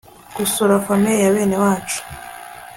gusura 0.35 0.75
famille 0.85 1.21
ya 1.23 1.29
bene 1.35 1.57
wacu 1.63 1.99